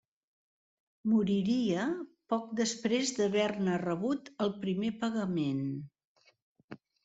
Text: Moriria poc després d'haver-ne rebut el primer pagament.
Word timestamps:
Moriria 1.11 1.83
poc 2.33 2.49
després 2.61 3.13
d'haver-ne 3.19 3.77
rebut 3.85 4.35
el 4.49 4.53
primer 4.67 4.93
pagament. 5.07 5.65